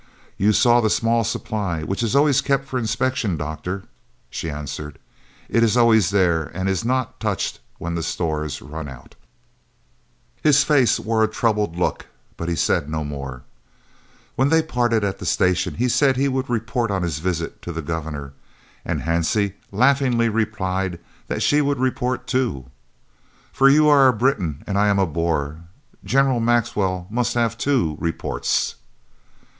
[0.35, 3.83] "You saw the small supply which is always kept for inspection, doctor,"
[4.31, 4.97] she answered.
[5.47, 9.13] "It is always there and is not touched when the stores run out."
[10.41, 13.43] His face wore a troubled look, but he said no more.
[14.35, 17.71] When they parted at the station he said he would report on his visit, to
[17.71, 18.33] the Governor,
[18.83, 20.97] and Hansie laughingly replied
[21.27, 22.65] that she would report too.
[23.53, 25.59] "For you are a Briton and I am a Boer.
[26.03, 28.77] General Maxwell must have two reports."